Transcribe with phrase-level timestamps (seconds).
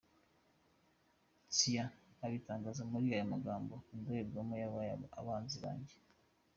[1.53, 1.85] Tsia
[2.25, 5.95] abitangaza muri aya magambo «Indorerwamo zabaye abanzi banjye.